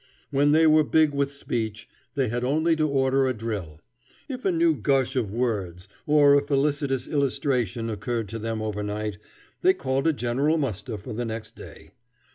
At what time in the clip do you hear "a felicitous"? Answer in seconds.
6.33-7.07